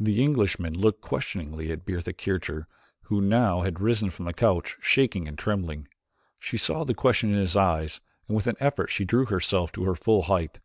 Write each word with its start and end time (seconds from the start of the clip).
The 0.00 0.20
Englishman 0.20 0.74
looked 0.76 1.00
questioningly 1.02 1.70
at 1.70 1.84
Bertha 1.86 2.12
Kircher, 2.14 2.66
who 3.02 3.20
had 3.20 3.28
now 3.28 3.62
risen 3.62 4.10
from 4.10 4.24
the 4.24 4.32
couch, 4.32 4.76
shaking 4.80 5.28
and 5.28 5.38
trembling. 5.38 5.86
She 6.40 6.58
saw 6.58 6.82
the 6.82 6.94
question 6.94 7.30
in 7.32 7.38
his 7.38 7.56
eyes 7.56 8.00
and 8.26 8.34
with 8.34 8.48
an 8.48 8.56
effort 8.58 8.88
she 8.90 9.04
drew 9.04 9.24
herself 9.26 9.70
to 9.74 9.84
her 9.84 9.94
full 9.94 10.22
height. 10.22 10.58